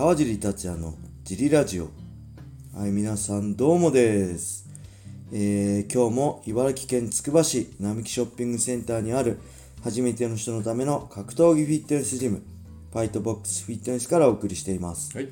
[0.00, 1.90] 川尻達也のジリラジオ。
[2.74, 4.66] はい皆さんどうもです、
[5.30, 9.38] えー、今日も茨城県つくば市並木ショッピングセンターにある
[9.84, 12.42] 初めての人のための格闘技フィットネスジム
[12.90, 15.28] ファイトボックスフィットネスからお送りしています、はい。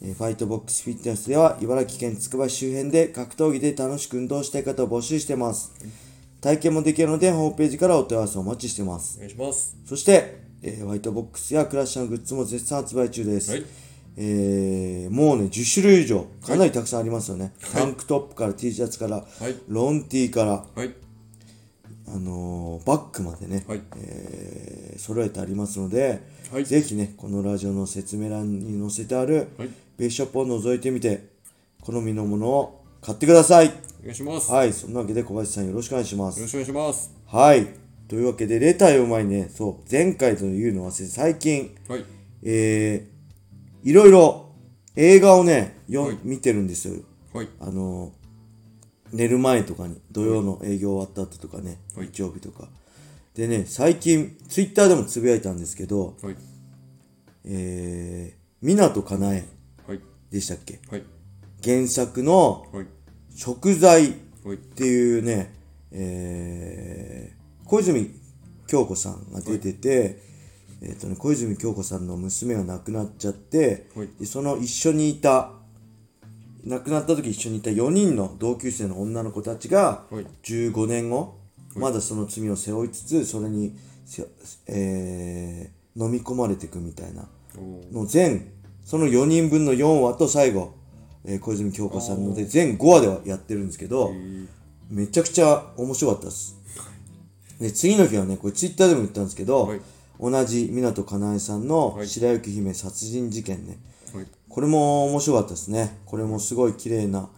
[0.00, 5.70] えーファイトボックスフィットネスでは茨城県つくば市周辺で格闘技で楽しく運動したい方を募集しています。
[6.40, 9.18] 体験もできるのでホームページからお問い合わせをお待ちしています。
[9.18, 9.76] お願いします。
[9.84, 13.50] そして、えーホワイトボックスやクラッシャーのグッズも絶賛発売中です。
[13.50, 13.66] はい
[14.20, 17.52] えーもうね、10種類以上、かなりたくさんありますよね。
[17.62, 19.54] はいタンクトップから T シャツから、はい。
[19.68, 20.92] ロン T から、はい。
[22.08, 29.68] あのーバッグまでね、はいえー揃えてありますので、はいぜひね、このラジオの説明欄に載せてある、はい。
[29.96, 31.28] ベースショップを覗いてみて、
[31.80, 33.68] 好みのものを買ってください。
[34.00, 34.50] お願いします。
[34.50, 36.48] はい、そんなわけで小林さんよろしくお願いしますよろ。
[36.48, 37.14] しくお願いします。
[37.26, 37.68] はい。
[38.08, 42.04] というわけで、レター読む前にね、そう、前回というのは最近、はい。
[42.42, 43.17] えー、
[43.82, 44.52] いろいろ
[44.96, 47.02] 映画をね、よはい見てるんですよ。
[47.32, 47.48] はい。
[47.60, 48.12] あの、
[49.12, 52.68] 寝る前とかに、土曜の営業終わった後とかね、はい日曜日とか。
[53.34, 56.36] でね、最近、ツイッターでもつぶやいたんですけど、はい。
[57.44, 59.46] えー、湊かなえ
[59.86, 60.00] はい。
[60.30, 60.80] でしたっけ？
[60.90, 61.04] はい。
[61.62, 62.86] 原作のはい。
[63.34, 64.56] 食材はい。
[64.56, 65.54] っていうね、
[65.92, 68.10] えー、小泉
[68.66, 70.20] 京子さんが出てて、
[70.80, 74.08] えっ、とね、小泉京子さんの娘が亡くなっちゃって、はい。
[74.20, 75.52] でその一緒にいた、
[76.64, 80.26] 亡くなった時一緒にいた4人の同級生の女の子たちが、はい。
[80.44, 81.36] 15年後、
[81.74, 84.26] まだその罪を背負いつつ、それにせ、
[84.66, 87.28] えー飲み込まれていくみたいな。
[87.92, 88.52] の全、
[88.84, 90.74] その4人分の4話と最後、
[91.24, 94.46] えー小泉京子さんので全5話ではやってるんですけど、えー。
[94.90, 96.56] めちゃくちゃ面白かったです。
[97.58, 99.80] で、次の日はね、これツイッターでも言ったんですけど、はい
[100.20, 103.78] 同じ湊かなえさんのはい白雪姫殺人事件ね、
[104.14, 104.26] はい。
[104.48, 105.98] これも面白かったですね。
[106.06, 107.28] これもすごい綺麗な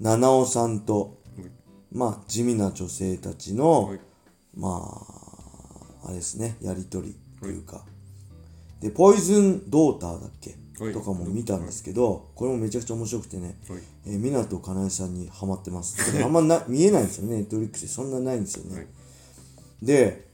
[0.00, 1.50] 七尾さんと、はい
[1.92, 4.00] まあ、地味な女性たちの、はい。
[4.56, 5.06] ま
[6.04, 7.84] あ、あれですね、やりとりというか。
[8.80, 13.80] で、ポイズンドーターだっけ、はいとかも見たんですけど、これもめちゃくちゃ面白くてね、はい。
[14.06, 16.20] えー、湊かなえさんにハマってます。
[16.22, 17.88] あんまな見えないんですよね、ネットフリックスで。
[17.88, 18.76] そんなないんですよね。
[18.76, 18.86] はい。
[19.82, 20.33] で、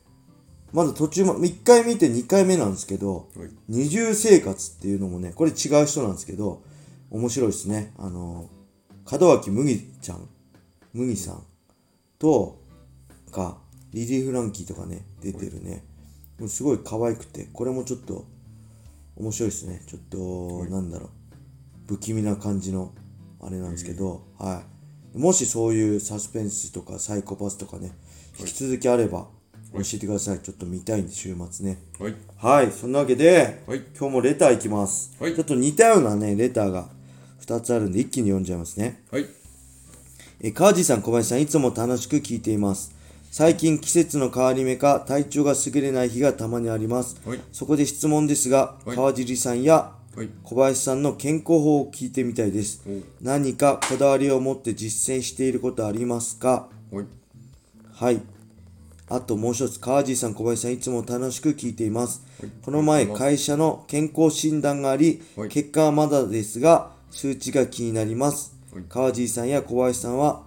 [0.73, 3.51] まだ途中ま、1回見て2回目なんですけど、はい。
[3.69, 6.63] 二重生活っていうのもね、これ違う人なんですけど、
[7.11, 7.93] 面白いですね。
[7.99, 8.49] あの、
[9.11, 10.29] 門脇麦ちゃん、
[10.93, 11.43] 麦さん
[12.19, 12.61] と、
[13.31, 13.59] か、
[13.93, 15.85] リリー・フランキーとかね、出てるね。
[16.39, 18.25] もうすごい可愛くて、これもちょっと
[19.17, 19.83] 面白いですね。
[19.87, 21.11] ちょっと、なんだろう、
[21.89, 22.93] 不気味な感じの、
[23.41, 24.63] あれなんですけど、は
[25.15, 25.19] い。
[25.19, 27.93] もしそういうサスペンスとかサイコパスとかね、
[28.39, 29.29] 引き続きあれば、
[29.73, 30.41] 教えてください。
[30.41, 31.79] ちょっと見たいんで、週末ね。
[31.99, 32.15] はい。
[32.37, 35.15] はい、そんなわけで、はい今日もレターいきます。
[35.21, 36.89] はいちょっと似たようなね、レターが
[37.43, 39.03] 2つあるんで、一気に読んじゃいますね。
[39.11, 39.27] はい。
[40.41, 42.93] え、川地さん、小林さん、いつも楽しく聞いています。
[43.31, 47.21] 最近季節の変わり目か体調が優れない日がたまにあります。
[47.25, 50.29] はいそこで質問ですが、はい川尻さんやはい。
[50.43, 52.91] 小林さんの健康法を聞いてみたいですお。
[53.23, 56.69] 何かこだわりを持って実践していることありますか？
[57.93, 58.21] はい。
[59.11, 59.21] はい。
[59.21, 62.23] あともう一つ、川地さん、小林さん、いつも楽しく聞いています。
[62.41, 68.55] はいこの前、会社の健康診断があり、はい結果はまだですが、数値が気になります。
[68.73, 70.45] はい川地さんや小林さんは、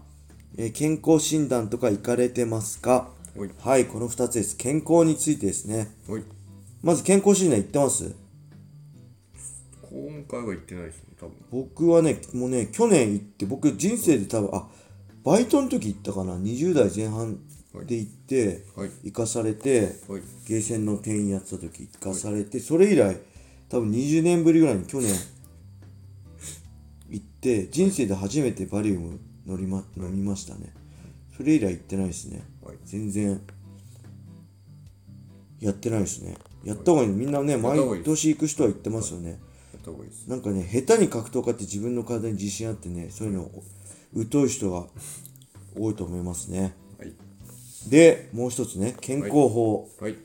[0.58, 3.10] えー健康診断とか行かれてますか？
[3.36, 3.50] はい。
[3.60, 4.56] はい、この2つです。
[4.58, 5.92] 健康についてですね。
[6.08, 6.24] はい。
[6.82, 8.16] まず健康診断行ってます？
[9.90, 11.34] 今回は行ってないですね、多分。
[11.52, 14.68] 僕はね、もうね、去年行って、僕人生で多分、あ、
[15.24, 17.38] バイトの時行ったかな、20代前半
[17.86, 18.92] で行って、はい。
[19.04, 20.22] 行かされて、はい。
[20.48, 23.20] ゲーセンの店員やってた時行かされて、それ以来
[23.70, 25.12] 多分20年ぶりぐらいに去年
[27.10, 30.74] 行って人生で初めてバリウム乗り、ま、飲みましたね。
[31.36, 32.44] それ以来行ってないですね。
[32.64, 32.78] はい。
[32.86, 33.42] 全然
[35.60, 36.36] やってないですね。
[36.64, 37.10] やった方がいい。
[37.10, 39.40] みんなね毎年行く人は言ってますよね。
[40.28, 43.50] なんかね下手に格闘家って自分の体に自信あってねそういうの
[44.32, 44.86] 疎い人が
[45.76, 46.62] 多いと思いますね。
[46.62, 46.74] はい。
[47.90, 50.16] でもう一つね健康法、はい。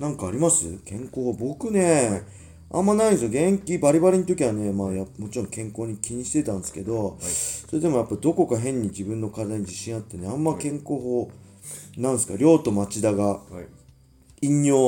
[0.00, 0.78] なんかあります？
[0.84, 2.22] 健康法僕ね、
[2.70, 3.30] あんまないんですよ。
[3.30, 11.30] 元気バリバリの時はね、まあやもちろん健康に気にしてたんですけど、それでもやっぱどこか変に自分の体に自信あってね、あんま健康法、
[11.96, 13.40] なんですか、亮と町田がは
[14.42, 14.46] い。
[14.46, 14.80] 飲料、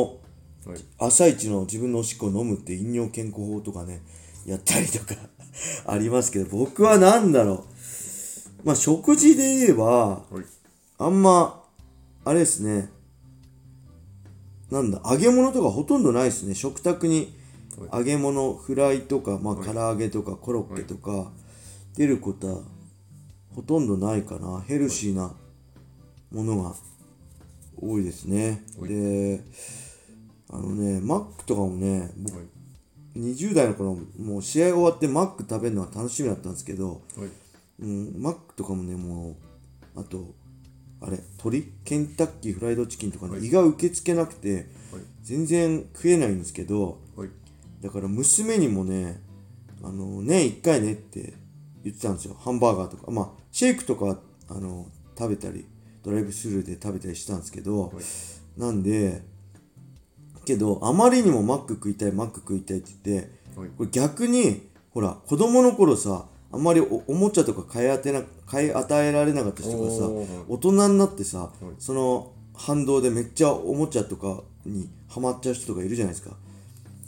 [0.66, 0.78] はい。
[0.98, 4.02] 朝一の自分のおしっこを飲むって飲料健康法とかね、
[4.46, 5.14] やったりとか
[5.86, 7.64] ありますけど、僕はなんだろう。
[8.64, 10.44] まあ食事で言えば、はい。
[10.98, 11.57] あんま、
[12.28, 12.90] あれですね。
[14.70, 16.54] なんだ、揚げ物とかほとんどないですね。
[16.54, 17.34] 食卓に
[17.90, 21.32] 揚げ物フライとか、まあ、唐揚げとかコロッケとか
[21.96, 22.60] 出ることは
[23.54, 24.60] ほとんどないかな。
[24.60, 25.34] ヘルシーな
[26.30, 26.74] ものが
[27.80, 28.62] 多いですね。
[28.78, 28.90] はい。
[28.90, 29.40] で
[30.50, 32.46] あのねマックとかもね僕はい。
[33.18, 37.28] 20代の頃もう試合終わってマック食べるのが楽しみだったんですけど、はい。
[37.80, 39.30] うん、マックとかもねも
[39.96, 40.34] うあと
[41.00, 43.46] あれ鶏ケンタッキーフライドチキンとかね、はい。
[43.46, 44.66] 胃が受け付けなくてはい。
[45.22, 47.28] 全然食えないんですけどはい。
[47.80, 49.20] だから娘にもね
[49.82, 51.34] あの年1回ねって
[51.84, 52.34] 言ってたんですよ。
[52.34, 53.10] ハンバーガーとか。
[53.10, 54.18] まあシェイクとかは
[54.48, 54.86] あの
[55.16, 55.66] 食べたり
[56.02, 57.92] ドライブスルーで食べたりしたんですけど、はい。
[58.60, 59.22] なんで
[60.44, 63.68] けどあまりにもマック食いたいマック食いたいって言ってはい。
[63.76, 70.08] これ逆にほら子供の頃さあんまりおおもちゃとか買い当てな買い与えられなかった人がさ
[70.48, 71.66] 大人になってさ、い。
[71.78, 76.34] その反動でめっちゃおもちゃとかにハマっちゃう人とかいるじゃないですか、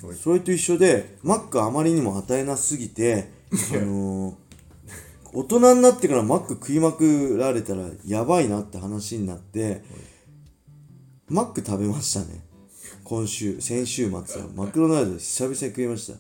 [0.07, 0.17] はい。
[0.17, 3.31] それと一緒でマックあまりにも与えなすぎて
[3.73, 4.35] あのー
[5.33, 9.83] 大人になってからマック食いまくられたらやばいなって話になって、
[11.29, 12.41] マック食べましたね。
[13.05, 14.49] 今週先週末は。
[14.57, 16.19] マクドナルドで久々に食いました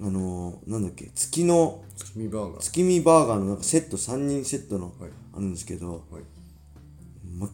[0.00, 2.60] あのーなんだっけ月の月見バーガー。
[2.60, 5.10] 月見バーガーのなんかセット3人セットのはい。
[5.34, 6.22] あるんですけど、はい。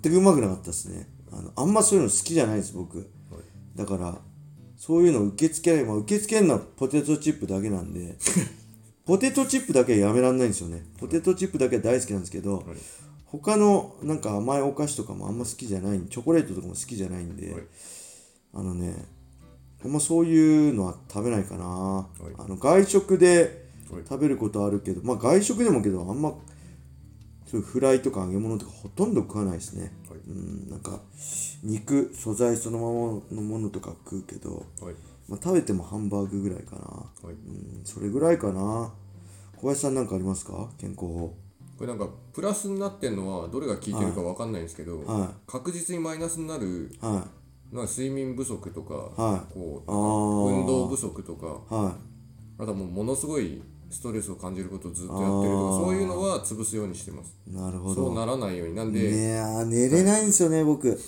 [0.03, 1.09] 全くうまくなかったですね。
[1.33, 3.09] あのあんまそういうの好きじゃないです僕。
[3.75, 4.19] だから
[4.77, 8.17] そういうの受け付けない、まあ、受け付けるのはポテトチップだけなんで
[9.07, 10.85] ポテトチップだけはやめらんないんですよね。
[10.99, 12.65] ポテトチップだけは大好きなんですけど、はい。
[13.25, 17.63] 他のなんか甘いお菓子とかもあんま好きじゃないチョコレートとかも好きじゃないんで、はい。
[18.55, 19.07] あのね
[19.85, 22.35] あんまそういうのは食べないかな、い。
[22.39, 24.03] あの外食ではい。
[24.09, 26.31] 食べることあるけどまあ外食でもけどあんま
[27.47, 30.21] そういうフライとか揚げ物とかほとんど食わないですね、はい。
[30.27, 31.01] うんなんか
[31.63, 32.87] 肉素材そのま
[33.37, 34.95] まのものとか食うけど、はい。
[35.29, 36.83] まあ、食べてもハンバーグぐらいかな。
[36.83, 37.35] はい。
[37.35, 38.93] うんそれぐらいかな。
[39.57, 40.71] 小林さんなんかありますか？
[40.79, 41.35] 健康法。
[41.79, 47.42] これなんかプラスになってんのはどれが効いてるかわかんないんですけど、は確実にマイナスになるいはい
[47.73, 49.55] 睡眠不足とか、はい。
[49.55, 51.97] こう運動不足とかは
[52.59, 57.35] あとはもうものすごいストレスを感じることをずっとやってるとかそういうのは潰すようにしてます。
[57.47, 57.95] いなるほど。
[57.95, 58.75] そうならないように。
[58.75, 60.99] なんで、ねえあー寝れないんですよね僕。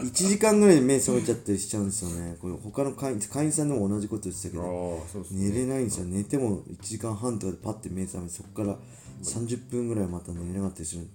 [0.00, 2.36] 1時間ぐらいで目覚めちゃったりしちゃうんですよね。
[2.40, 5.50] これ他の会員会員さんでも同じこと言ってたけああどそうですね。
[5.50, 6.06] 寝れないんですよ。
[6.06, 8.78] 寝ても1時間半とかでパッて目覚めてそこから
[9.22, 11.06] 30分ぐらいまた寝れなかったりする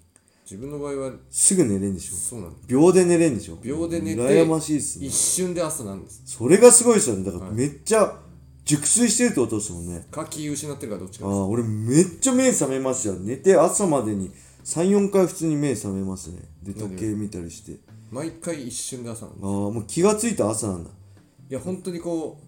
[0.49, 2.15] 自分の場合はすぐ寝れんでしょ。
[2.15, 3.57] そうなんです秒で寝れんでしょ。
[3.61, 5.07] 秒で寝て羨ましいですね。
[5.07, 6.21] 一瞬で朝なんです。
[6.25, 7.25] それがすごいですよね。
[7.25, 8.17] だからめっちゃ
[8.63, 10.07] 熟睡してるってことですもんね。
[10.09, 13.15] か気失ってるかどっちかああ俺めっちゃ目覚めますよ。
[13.15, 14.31] 寝て朝までに
[14.63, 16.39] 34回普通に目覚めますね。
[16.63, 17.81] で時計見たりして。
[18.09, 20.89] 毎回一瞬で朝なんですああもう気がついた朝なんだ。
[21.49, 22.47] いや本当にこう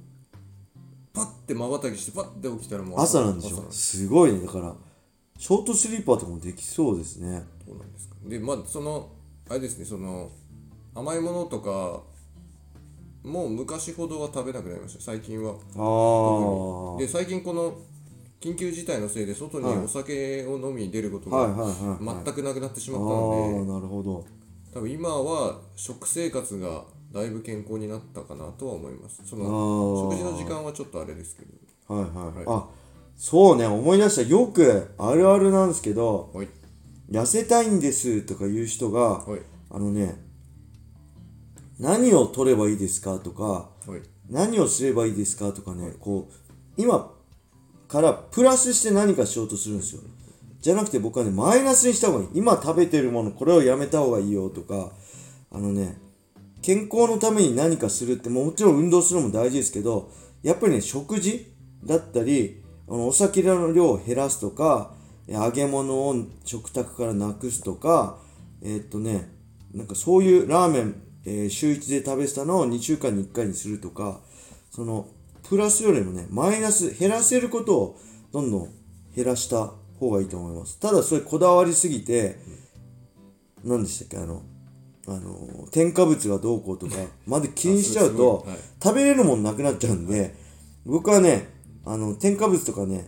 [1.11, 4.39] パッてまばたきしてパッて起きたらもう朝なんでしょ朝なんですすごいね。
[4.45, 4.73] だから
[5.37, 8.15] ショートスリーパーとかもできそうですねそうなんですか。
[8.25, 9.11] でまあその
[9.47, 10.31] あれですねその
[10.95, 12.01] 甘いものとか
[13.23, 15.03] もう昔ほどは食べなくなりました。
[15.03, 15.51] 最近は。
[15.75, 17.77] ああで最近この
[18.41, 19.77] 緊急事態のせいで外にはい。
[19.77, 21.47] お酒を飲みに出ることが
[21.99, 23.71] 全くなくなってしまったので。
[23.71, 24.25] なるほど。
[24.73, 29.21] 多分今は食生活がだいぶ健康になったかなとは思います。
[29.25, 30.11] そあのー。
[30.11, 31.93] 食事の時間はちょっとあれですけど。
[31.93, 32.45] はいはい、はい。
[32.47, 32.67] あ
[33.15, 34.21] そうね思い出した。
[34.21, 36.47] よくあるあるなんですけどはい
[37.11, 39.41] 痩せたいんですとか言う人がはい。
[39.71, 40.15] あのね
[41.79, 44.01] 何を取ればいいですかとかはい。
[44.29, 46.33] 何をすればいいですかとかねこう
[46.77, 47.11] 今
[47.87, 50.01] からプラスして何かしようとするんですよ。
[50.61, 52.29] じゃなくて僕はねマイナスにした方がいい。
[52.35, 54.91] 今食べてるものこれをやめた方がいいよとか
[55.51, 55.97] あのね
[56.61, 60.11] 健康のために何かするってももちろん運動するのも大事ですけど
[60.43, 61.51] やっぱりね食事
[61.83, 64.98] だったりあのお酒の量を減らすとかえ
[65.31, 68.17] 揚げ物を食卓からなくすとか
[68.61, 69.29] えーっとね
[69.73, 74.19] なんかそういうラーメン、えー週1で食べてたのを2週間に1回にするとか
[74.71, 75.07] その
[75.43, 77.99] プラスよりもねマイナス減らせることを
[78.31, 78.69] どんどん
[79.15, 80.79] 減らした方がいいと思います。
[80.79, 82.39] ただそれこだわりすぎて
[83.63, 84.41] 何でしたっけあの
[85.07, 86.95] あの添加物がどうこうとか
[87.25, 88.47] まで気にしちゃうと
[88.81, 90.35] 食べれるもんなくなっちゃうんで
[90.85, 91.49] 僕はね
[91.85, 93.07] あの添加物とかね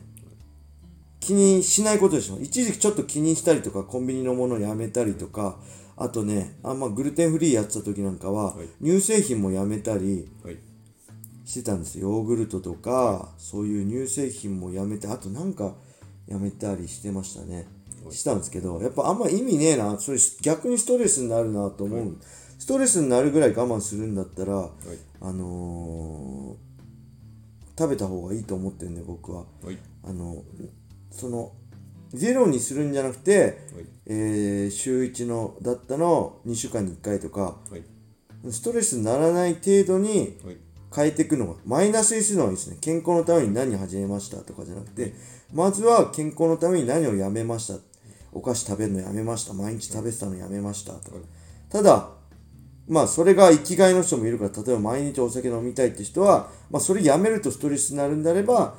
[1.21, 2.39] 気にしないことでしょ。
[2.41, 5.59] 一時期ちょっと気にしたりとかコンビニのものやめたりとか
[5.95, 8.67] あとねあんまグルテンフリーやってた時なんかは、はい。
[8.83, 10.57] 乳製品もやめたりはい。
[11.45, 11.99] してたんです。
[11.99, 15.75] よヨーグルトとかそういう乳製品もやめてあとなんか
[16.27, 17.67] やめたりしてましたね。
[18.09, 19.99] したんですけどやっぱあんま意味ねえな。
[19.99, 22.17] それ逆にストレスになるなと思う、
[22.57, 24.69] ストレスになるぐらい我慢するんだったら、
[25.21, 26.71] あのー
[27.77, 29.45] 食べた方がいいと思ってるんで僕は。
[29.63, 29.77] はい。
[30.03, 30.43] あの
[31.11, 31.53] その
[32.09, 33.85] ゼロにするんじゃなくて、はい。
[34.07, 37.83] えー週1のだったの2週間に1回とかはい。
[38.51, 40.57] ストレスにならない程度にはい。
[40.93, 42.77] 変えていくのがマイナスにするのがいいですね。
[42.81, 45.13] 健康のために何始めましたとかじゃなくて
[45.53, 47.79] まずは健康のために何をやめました。
[48.33, 49.53] お菓子食べるのやめました。
[49.53, 51.17] 毎日食べてたのやめましたとか。
[51.17, 51.25] はい。
[51.69, 52.09] ただ
[52.89, 58.75] まあそれが生きがいの人もいるから例えば毎日お酒飲みたいって人は、まあ、それやめるとストレスになるんであれば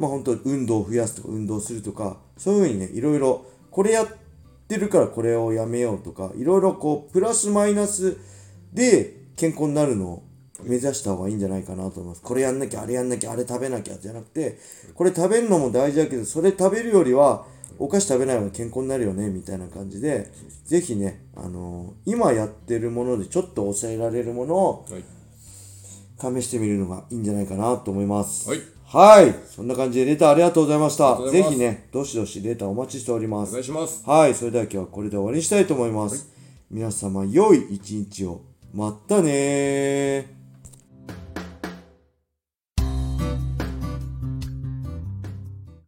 [0.00, 4.08] まあ本当運動を増やすとか運動するとかそういうふうにねいろいろこれやっ
[4.66, 8.16] てるからこれをやめようとかいろいろこうプラスマイナス
[8.72, 10.22] で健康になるのを
[10.62, 12.22] 目指した方がいいんじゃないかなと思います。
[12.22, 14.58] これやんなきゃあれやんなきゃあれ食べなきゃじゃなくて
[14.94, 17.44] これ食べるのも大事だけどそれ食べるよりは
[17.78, 20.30] お菓子食べない方が健康になるよねみたいな感じで
[20.64, 25.04] ぜひね、あのー今やってるものでちょっと抑えられるものをはい。
[26.42, 28.48] 試してみるのがいいんじゃないかなと思います。
[28.48, 28.60] はい
[28.92, 29.32] はい。
[29.46, 31.16] そんな感じでレターありがとうございました。
[31.30, 33.60] ぜひね、どしどしレターお待ちしておりますお願。
[33.60, 34.34] いしますはい。
[34.34, 36.28] それでは今日はこれで終わりにしたいと思います。
[36.68, 38.42] 皆様、良い一日を。
[38.74, 40.39] まったねー。